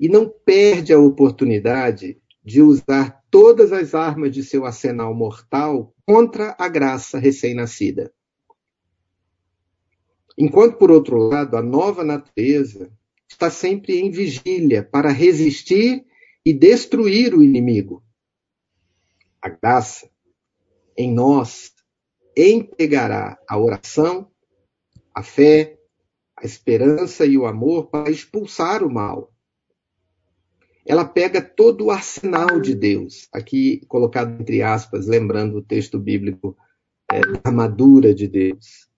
[0.00, 6.56] e não perde a oportunidade de usar todas as armas de seu arsenal mortal contra
[6.58, 8.10] a graça recém-nascida.
[10.38, 12.90] Enquanto, por outro lado, a nova natureza
[13.28, 16.06] está sempre em vigília para resistir
[16.46, 18.02] e destruir o inimigo.
[19.38, 20.08] A graça
[20.96, 21.74] em nós
[22.34, 24.30] empregará a oração,
[25.14, 25.78] a fé,
[26.42, 29.32] a esperança e o amor para expulsar o mal.
[30.84, 36.56] Ela pega todo o arsenal de Deus, aqui colocado entre aspas, lembrando o texto bíblico
[37.10, 38.90] é, armadura de Deus.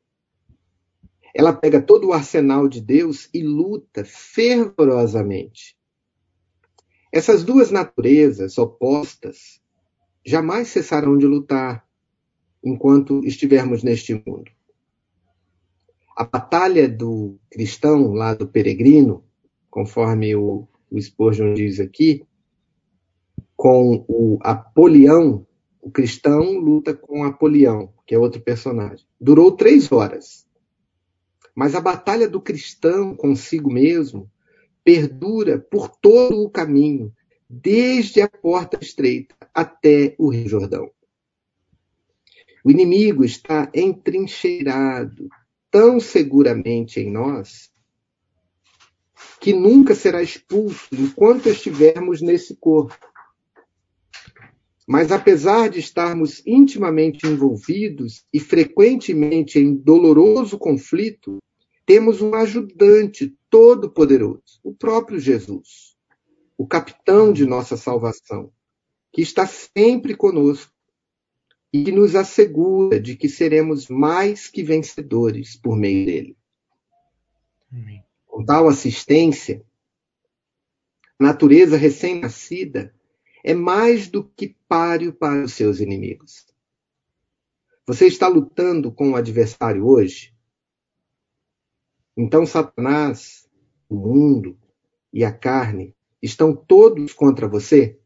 [1.35, 5.77] Ela pega todo o arsenal de Deus e luta fervorosamente.
[7.13, 9.61] Essas duas naturezas opostas
[10.25, 11.87] jamais cessarão de lutar
[12.65, 14.51] enquanto estivermos neste mundo.
[16.17, 19.25] A batalha do cristão, lá do peregrino,
[19.69, 22.25] conforme o, o Spurgeon diz aqui,
[23.57, 25.47] com o Apolião,
[25.81, 29.07] o cristão luta com Apolião, que é outro personagem.
[29.21, 30.47] Durou três horas.
[31.55, 34.31] Mas a batalha do cristão consigo mesmo
[34.85, 37.13] perdura por todo o caminho,
[37.49, 40.91] desde a porta estreita até o Rio Jordão.
[42.65, 45.29] O inimigo está entrincheirado,
[45.75, 47.69] tão seguramente em nós
[49.41, 52.97] que nunca será expulso enquanto estivermos nesse corpo.
[54.87, 61.39] Mas apesar de estarmos intimamente envolvidos e frequentemente em doloroso conflito,
[61.85, 65.97] temos um ajudante todo-poderoso, o próprio Jesus,
[66.57, 68.53] o capitão de nossa salvação,
[69.13, 70.73] que está sempre conosco
[71.77, 76.37] e nos assegura de que seremos mais que vencedores por meio dele.
[77.73, 78.05] Amém.
[78.25, 79.61] Com tal assistência,
[81.19, 82.95] a natureza recém-nascida
[83.43, 86.47] é mais do que páreo para os seus inimigos.
[87.85, 90.33] Você está lutando com o adversário hoje?
[92.17, 93.51] Então Satanás,
[93.89, 94.57] o mundo
[95.13, 97.99] e a carne estão todos contra você?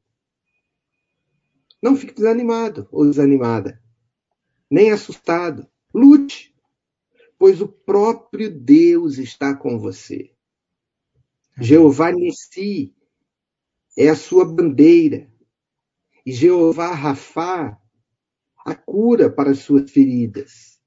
[1.82, 3.82] Não fique desanimado ou desanimada,
[4.70, 5.68] nem assustado.
[5.94, 6.54] Lute,
[7.38, 10.32] pois o próprio Deus está com você.
[11.60, 12.94] Jeová Nissi
[13.96, 15.30] é a sua bandeira.
[16.24, 17.80] E Jeová Rafá
[18.64, 20.78] a cura para as suas feridas.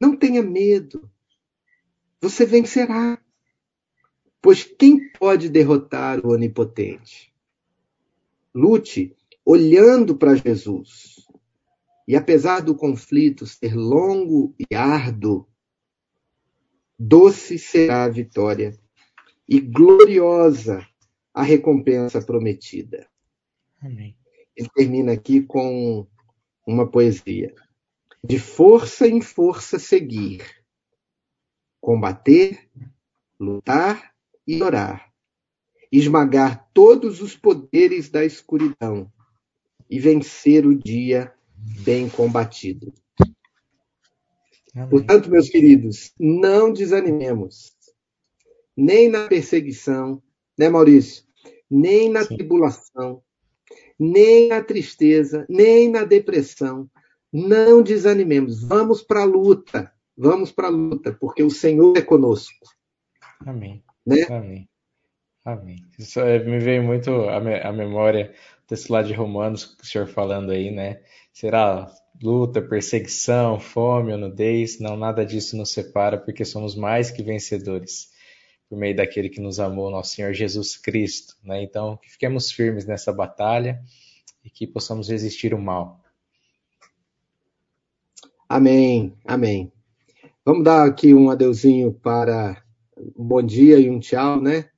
[0.00, 1.10] Não tenha medo.
[2.20, 3.22] Você vencerá.
[4.40, 7.32] Pois quem pode derrotar o onipotente?
[8.54, 11.26] Lute olhando para Jesus.
[12.06, 15.46] E apesar do conflito ser longo e árduo,
[16.98, 18.78] doce será a vitória
[19.48, 20.86] e gloriosa
[21.34, 23.08] a recompensa prometida.
[23.80, 24.16] Amém.
[24.56, 26.06] Ele termina aqui com
[26.66, 27.54] uma poesia.
[28.24, 30.44] De força em força seguir,
[31.80, 32.70] combater,
[33.38, 34.14] lutar
[34.46, 35.12] e orar,
[35.90, 39.10] esmagar todos os poderes da escuridão
[39.92, 41.30] e vencer o dia
[41.84, 42.94] bem combatido.
[44.74, 44.88] Amém.
[44.88, 47.76] Portanto, meus queridos, não desanimemos,
[48.74, 50.22] nem na perseguição,
[50.58, 51.24] né, Maurício?
[51.70, 52.36] Nem na Sim.
[52.36, 53.22] tribulação,
[53.98, 56.90] nem na tristeza, nem na depressão.
[57.30, 62.66] Não desanimemos, vamos para a luta, vamos para a luta, porque o Senhor é conosco.
[63.44, 63.84] Amém.
[64.06, 64.22] Né?
[64.30, 64.68] Amém.
[65.44, 65.84] Amém.
[65.98, 68.32] Isso é, me veio muito a memória
[68.72, 71.02] desse lado de Romanos que o senhor falando aí, né?
[71.30, 74.80] Será luta, perseguição, fome, nudez?
[74.80, 78.10] Não, nada disso nos separa, porque somos mais que vencedores
[78.70, 81.36] por meio daquele que nos amou, nosso Senhor Jesus Cristo.
[81.44, 81.62] Né?
[81.62, 83.78] Então, que fiquemos firmes nessa batalha
[84.42, 86.00] e que possamos resistir o mal.
[88.48, 89.70] Amém, amém.
[90.46, 92.62] Vamos dar aqui um adeuzinho para
[93.18, 94.71] um bom dia e um tchau, né?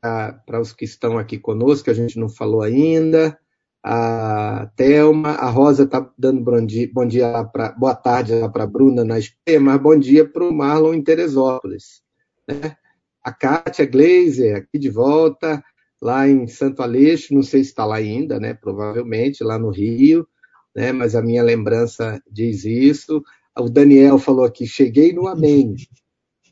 [0.00, 3.38] Para os que estão aqui conosco, que a gente não falou ainda.
[3.82, 8.66] A Thelma, a Rosa está dando bom dia, bom dia pra, boa tarde para a
[8.66, 12.02] Bruna na Espanha, mas bom dia para o Marlon em Teresópolis.
[12.46, 12.76] Né?
[13.22, 15.62] a Kátia Glazer, aqui de volta,
[16.00, 18.54] lá em Santo Aleixo, não sei se está lá ainda, né?
[18.54, 20.26] Provavelmente, lá no Rio,
[20.74, 20.92] né?
[20.92, 23.22] Mas a minha lembrança diz isso.
[23.58, 25.74] O Daniel falou aqui, cheguei no Amém.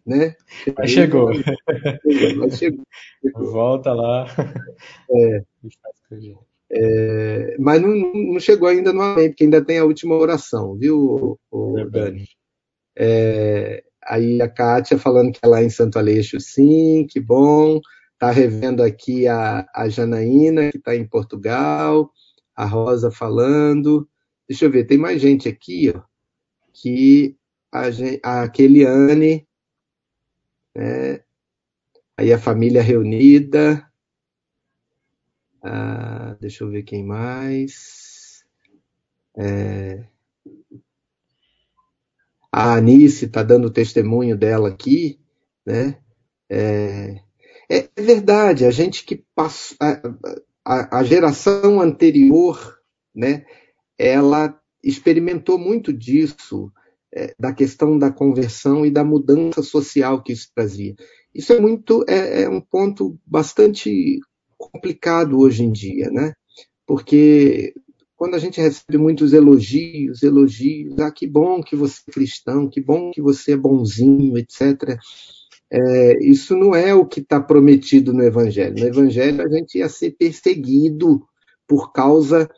[0.09, 0.35] Né?
[0.77, 1.31] Mas chegou.
[2.39, 2.85] Mas chegou.
[3.35, 4.27] Volta lá.
[5.11, 5.43] É.
[6.71, 11.39] É, mas não, não, chegou ainda no Amém, porque ainda tem a última oração, viu,
[11.51, 12.29] o, o Dani?
[12.95, 17.81] É, Aí a Kátia falando que é em Santo Aleixo, sim, que bom.
[18.15, 22.11] Está revendo aqui a, a Janaína, que está em Portugal.
[22.57, 24.09] A Rosa falando.
[24.49, 26.01] Deixa eu ver, tem mais gente aqui, ó,
[26.73, 27.37] que
[27.71, 29.47] a, a Keliane,
[30.79, 31.21] né?
[32.17, 33.85] aí a família reunida.
[35.63, 38.45] Ah, deixa eu ver quem mais.
[39.37, 40.05] É,
[42.53, 45.21] a Anice está dando testemunho dela aqui,
[45.67, 45.99] né?
[46.49, 47.21] É,
[47.69, 49.77] é, verdade, a gente que passou,
[50.65, 52.81] a, a, geração anterior,
[53.15, 53.45] né?
[53.99, 56.73] Ela experimentou muito disso,
[57.15, 60.95] é, da questão da conversão e da mudança social que isso trazia.
[61.35, 64.19] Isso é muito, é, é um ponto bastante
[64.57, 66.35] complicado hoje em dia, né?
[66.87, 67.75] Porque
[68.17, 72.81] quando a gente recebe muitos elogios, elogios, ah, que bom que você é cristão, que
[72.81, 74.99] bom que você é bonzinho, etc.
[75.71, 78.75] É, isso não é o que está prometido no Evangelho.
[78.77, 81.23] No Evangelho a gente ia ser perseguido
[81.67, 82.51] por causa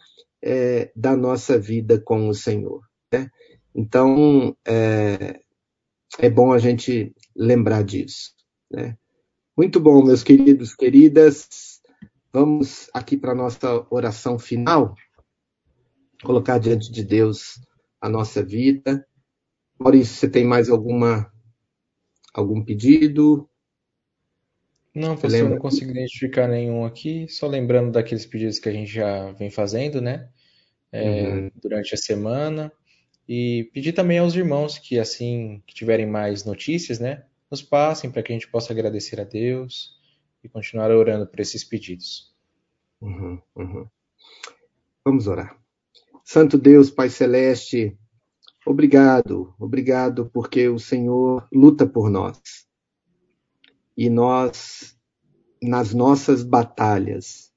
[0.42, 2.80] é, da nossa vida com o Senhor.
[3.12, 3.28] Né?
[3.74, 5.40] Então é,
[6.18, 8.32] é, bom a gente lembrar disso.
[8.70, 8.96] Né?
[9.56, 11.80] Muito bom, meus queridos, queridas.
[12.32, 14.94] Vamos aqui para a nossa oração final
[16.22, 17.60] colocar diante de Deus
[18.00, 19.06] a nossa vida.
[19.78, 21.32] Maurício, você tem mais alguma
[22.32, 23.48] algum pedido?
[24.94, 29.30] Não, professor, não consigo identificar nenhum aqui, só lembrando daqueles pedidos que a gente já
[29.32, 30.28] vem fazendo, né?
[30.92, 31.50] É, uhum.
[31.62, 32.72] Durante a semana.
[33.28, 37.24] E pedir também aos irmãos que, assim que tiverem mais notícias, né?
[37.50, 39.98] Nos passem para que a gente possa agradecer a Deus
[40.42, 42.34] e continuar orando por esses pedidos.
[43.00, 43.86] Uhum, uhum.
[45.04, 45.58] Vamos orar.
[46.24, 47.98] Santo Deus, Pai Celeste,
[48.66, 52.40] obrigado, obrigado porque o Senhor luta por nós.
[53.96, 54.96] E nós,
[55.62, 57.52] nas nossas batalhas,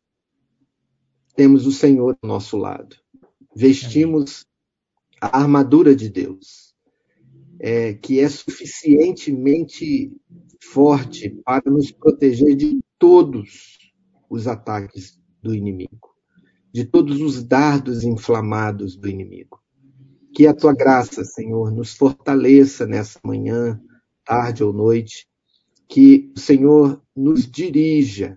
[1.35, 2.95] temos o Senhor ao nosso lado.
[3.55, 4.45] Vestimos
[5.27, 6.73] a armadura de Deus,
[7.59, 10.11] é, que é suficientemente
[10.61, 13.77] forte para nos proteger de todos
[14.29, 16.13] os ataques do inimigo
[16.73, 19.61] de todos os dardos inflamados do inimigo.
[20.33, 23.79] Que a tua graça, Senhor, nos fortaleça nessa manhã,
[24.25, 25.27] tarde ou noite,
[25.87, 28.35] que o Senhor nos dirija,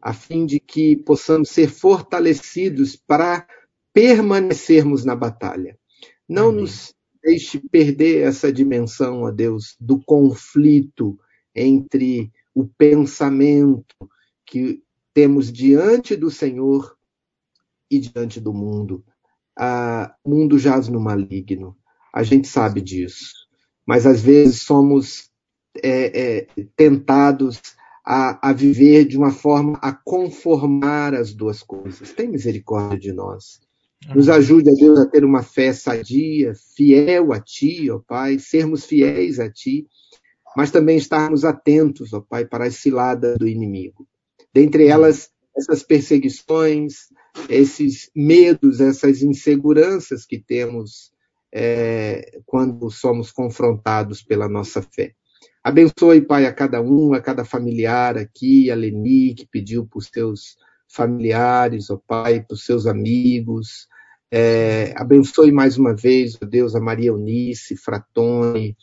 [0.00, 3.46] a fim de que possamos ser fortalecidos para
[3.92, 5.78] permanecermos na batalha.
[6.32, 6.62] Não Amém.
[6.62, 11.18] nos deixe perder essa dimensão, ó Deus, do conflito
[11.54, 13.94] entre o pensamento
[14.46, 16.96] que temos diante do Senhor
[17.90, 19.04] e diante do mundo.
[19.56, 21.76] Ah, o mundo jaz no maligno,
[22.12, 23.46] a gente sabe disso,
[23.86, 25.30] mas às vezes somos
[25.82, 27.60] é, é, tentados
[28.04, 32.12] a, a, viver de uma forma a conformar as duas coisas.
[32.12, 33.60] Tem misericórdia de nós.
[34.08, 38.84] Nos ajude, a Deus, a ter uma fé sadia, fiel a Ti, ó Pai, sermos
[38.84, 39.86] fiéis a Ti,
[40.56, 44.06] mas também estarmos atentos, ó Pai, para as ciladas do inimigo.
[44.52, 47.08] Dentre elas, essas perseguições,
[47.48, 51.12] esses medos, essas inseguranças que temos
[51.52, 55.14] é, quando somos confrontados pela nossa fé.
[55.62, 60.08] Abençoe, Pai, a cada um, a cada familiar aqui, a Leni, que pediu para os
[60.12, 60.56] seus
[60.88, 63.86] familiares, ó Pai, para os seus amigos.
[64.34, 68.74] É, abençoe mais uma vez, ó Deus, a Maria Eunice, Fratone,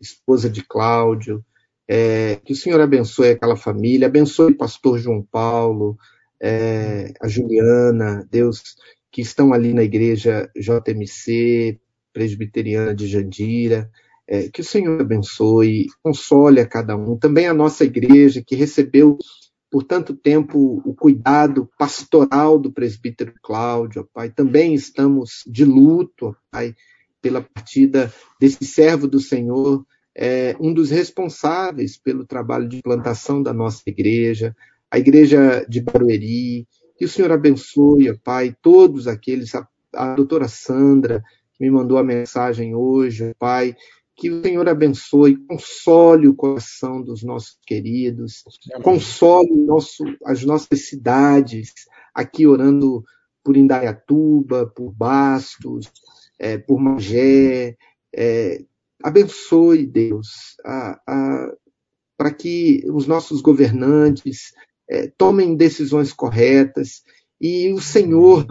[0.00, 1.44] esposa de Cláudio.
[1.86, 5.96] É, que o Senhor abençoe aquela família, abençoe o pastor João Paulo,
[6.42, 8.74] é, a Juliana, Deus,
[9.12, 11.78] que estão ali na igreja JMC,
[12.12, 13.88] presbiteriana de Jandira.
[14.26, 17.16] É, que o Senhor abençoe, console a cada um.
[17.16, 19.16] Também a nossa igreja, que recebeu
[19.70, 24.30] por tanto tempo o cuidado pastoral do presbítero Cláudio, ó Pai.
[24.30, 26.74] Também estamos de luto, ó Pai,
[27.20, 33.52] pela partida desse servo do Senhor, é, um dos responsáveis pelo trabalho de plantação da
[33.52, 34.54] nossa igreja,
[34.90, 36.66] a igreja de Barueri.
[36.96, 41.98] Que o Senhor abençoe, ó Pai, todos aqueles, a, a doutora Sandra, que me mandou
[41.98, 43.76] a mensagem hoje, ó Pai,
[44.16, 48.42] que o Senhor abençoe, console o coração dos nossos queridos,
[48.82, 51.72] console nosso, as nossas cidades,
[52.14, 53.04] aqui orando
[53.44, 55.92] por Indaiatuba, por Bastos,
[56.38, 57.76] é, por Magé.
[58.14, 58.64] É,
[59.02, 60.56] abençoe, Deus,
[62.16, 64.52] para que os nossos governantes
[64.88, 67.02] é, tomem decisões corretas
[67.38, 68.46] e o Senhor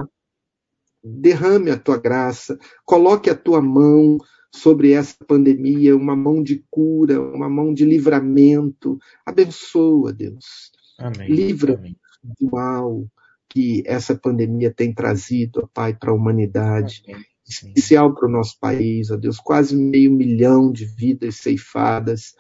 [1.04, 4.18] derrame a tua graça, coloque a tua mão
[4.56, 8.98] sobre essa pandemia, uma mão de cura, uma mão de livramento.
[9.26, 10.72] Abençoa, Deus.
[10.98, 11.30] Amém.
[11.30, 11.96] Livra Amém.
[12.24, 13.06] do mal
[13.50, 17.04] que essa pandemia tem trazido, ó Pai, para a humanidade.
[17.08, 17.24] Amém.
[17.48, 22.34] Especial para o nosso país, ó Deus, quase meio milhão de vidas ceifadas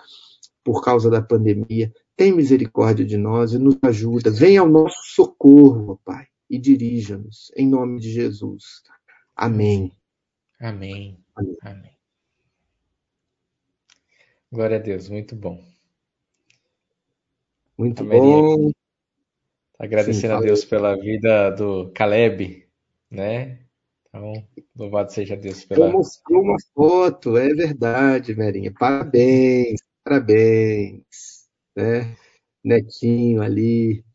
[0.64, 1.94] por causa da pandemia.
[2.18, 4.32] Tem misericórdia de nós e nos ajuda.
[4.32, 8.64] Venha ao nosso socorro, ó Pai, e dirija-nos, em nome de Jesus.
[9.36, 9.92] Amém.
[10.60, 11.20] Amém.
[11.36, 11.58] Amém.
[11.62, 11.95] Amém.
[14.52, 15.64] Glória a Deus, muito bom.
[17.78, 18.72] Muito a bom.
[19.78, 22.66] Tá agradecendo Sim, a Deus pela vida do Caleb,
[23.12, 23.60] né?
[24.08, 25.88] Então, louvado seja Deus pela.
[25.88, 28.72] Eu mostrei uma foto, é verdade, Merinha.
[28.72, 31.50] Parabéns, parabéns.
[31.76, 32.16] Né?
[32.64, 34.06] Netinho ali,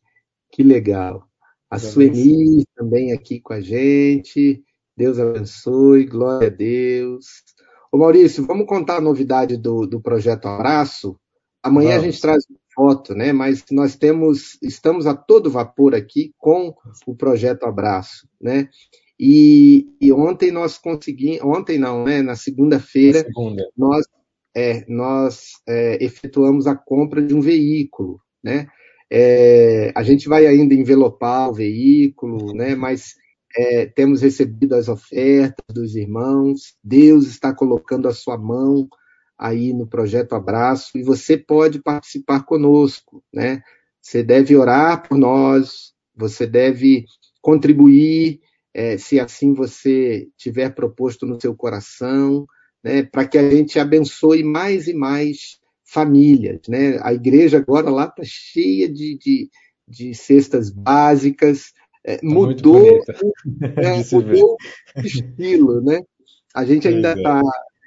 [0.50, 1.28] que legal.
[1.68, 4.64] A Sueli também aqui com a gente.
[4.96, 7.44] Deus abençoe, glória a Deus.
[7.92, 11.18] Ô Maurício, vamos contar a novidade do, do projeto Abraço?
[11.60, 12.04] Amanhã vamos.
[12.04, 13.32] a gente traz foto, né?
[13.32, 16.72] Mas nós temos, estamos a todo vapor aqui com
[17.04, 18.68] o projeto Abraço, né?
[19.18, 22.22] E, e ontem nós conseguimos, ontem não, né?
[22.22, 23.68] Na segunda-feira segunda.
[23.76, 24.06] nós,
[24.54, 28.68] é, nós é, efetuamos a compra de um veículo, né?
[29.10, 32.76] É, a gente vai ainda envelopar o veículo, né?
[32.76, 33.16] Mas
[33.56, 38.88] é, temos recebido as ofertas dos irmãos, Deus está colocando a sua mão
[39.38, 43.62] aí no projeto Abraço e você pode participar conosco, né?
[44.00, 47.04] Você deve orar por nós, você deve
[47.40, 48.40] contribuir,
[48.72, 52.46] é, se assim você tiver proposto no seu coração,
[52.84, 53.02] né?
[53.02, 56.98] Para que a gente abençoe mais e mais famílias, né?
[57.02, 59.50] A igreja agora lá está cheia de, de,
[59.88, 61.72] de cestas básicas,
[62.04, 63.02] é, tá mudou,
[63.76, 64.56] é, mudou
[64.96, 66.02] o estilo, né?
[66.54, 67.42] A gente ainda está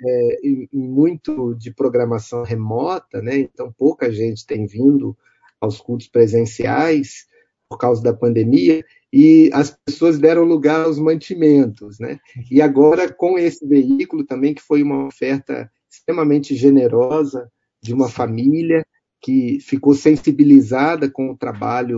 [0.06, 3.38] é, em, em, muito de programação remota, né?
[3.38, 5.18] Então pouca gente tem vindo
[5.60, 7.26] aos cultos presenciais
[7.70, 12.20] por causa da pandemia e as pessoas deram lugar aos mantimentos, né?
[12.52, 17.50] E agora com esse veículo também que foi uma oferta extremamente generosa
[17.82, 18.86] de uma família
[19.22, 21.98] que ficou sensibilizada com o trabalho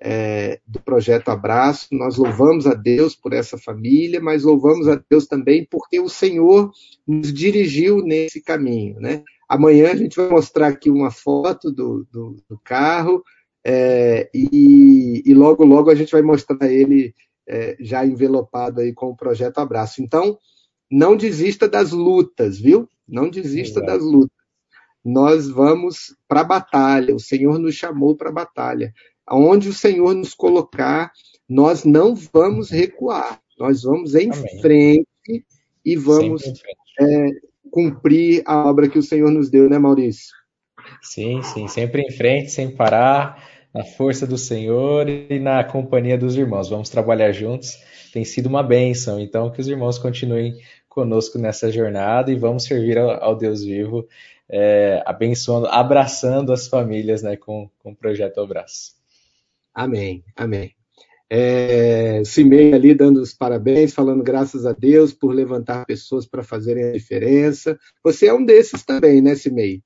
[0.00, 1.88] é, do projeto Abraço.
[1.92, 6.72] Nós louvamos a Deus por essa família, mas louvamos a Deus também porque o Senhor
[7.06, 8.98] nos dirigiu nesse caminho.
[8.98, 9.22] Né?
[9.48, 13.22] Amanhã a gente vai mostrar aqui uma foto do, do, do carro
[13.64, 17.14] é, e, e, logo, logo a gente vai mostrar ele
[17.46, 20.02] é, já envelopado aí com o projeto Abraço.
[20.02, 20.38] Então,
[20.90, 22.88] não desista das lutas, viu?
[23.06, 24.40] Não desista das lutas.
[25.04, 27.14] Nós vamos para a batalha.
[27.14, 28.92] O Senhor nos chamou para a batalha
[29.30, 31.12] aonde o Senhor nos colocar,
[31.48, 34.60] nós não vamos recuar, nós vamos em Amém.
[34.60, 35.06] frente
[35.84, 36.42] e vamos
[37.00, 37.28] é,
[37.70, 40.34] cumprir a obra que o Senhor nos deu, né, Maurício?
[41.00, 46.36] Sim, sim, sempre em frente, sem parar, na força do Senhor e na companhia dos
[46.36, 46.68] irmãos.
[46.68, 47.78] Vamos trabalhar juntos,
[48.12, 50.54] tem sido uma bênção, então que os irmãos continuem
[50.88, 54.08] conosco nessa jornada e vamos servir ao, ao Deus vivo,
[54.48, 58.99] é, abençoando, abraçando as famílias né, com, com o Projeto Abraço.
[59.74, 60.74] Amém, amém.
[61.32, 66.84] É, Cimei ali dando os parabéns, falando graças a Deus por levantar pessoas para fazerem
[66.84, 67.78] a diferença.
[68.02, 69.82] Você é um desses também, né, Cimei?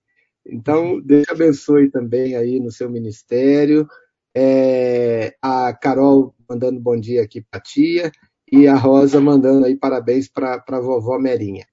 [0.47, 3.87] Então, Deus abençoe também aí no seu ministério.
[4.35, 8.11] É, a Carol mandando bom dia aqui para a tia
[8.51, 11.67] e a Rosa mandando aí parabéns para a vovó Merinha.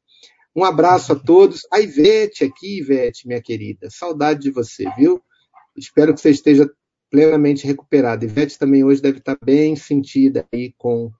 [0.55, 1.61] Um abraço a todos.
[1.71, 3.89] A Ivete aqui, Ivete, minha querida.
[3.89, 5.21] Saudade de você, viu?
[5.77, 6.69] Espero que você esteja
[7.11, 8.23] plenamente recuperada.
[8.23, 11.11] Ivete também hoje deve estar bem sentida aí com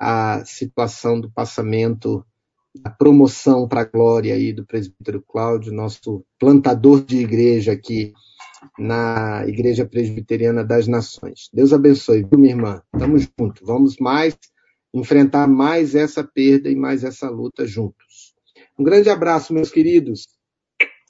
[0.00, 2.24] a situação do passamento,
[2.82, 8.12] a promoção para a glória aí do presbítero Cláudio, nosso plantador de igreja aqui
[8.78, 11.48] na Igreja Presbiteriana das Nações.
[11.52, 12.82] Deus abençoe, viu, minha irmã?
[12.98, 13.64] Tamo junto.
[13.64, 14.36] Vamos mais
[14.94, 18.34] enfrentar mais essa perda e mais essa luta juntos.
[18.78, 20.26] Um grande abraço, meus queridos.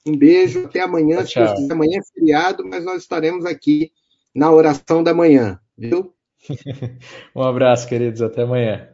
[0.06, 1.24] Um beijo, até amanhã.
[1.24, 1.68] Tchau, tchau.
[1.70, 3.92] Amanhã é feriado, mas nós estaremos aqui
[4.34, 6.14] na oração da manhã, viu?
[7.34, 8.88] um abraço, queridos, até amanhã.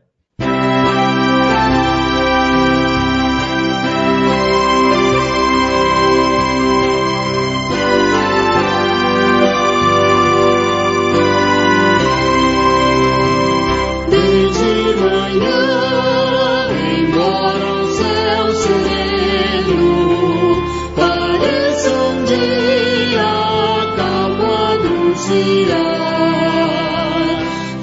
[25.34, 25.82] vigiar,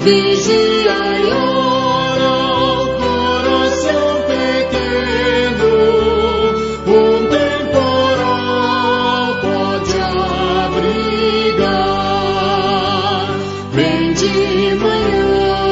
[0.00, 5.74] vigiar e orar para seu pequeno.
[6.86, 9.96] Um temporal pode
[10.64, 11.68] abrigar.
[13.72, 15.66] Vem de manhã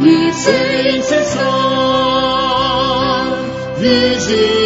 [0.00, 1.48] e sem cessar
[3.78, 4.57] vigiar.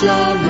[0.00, 0.49] glory.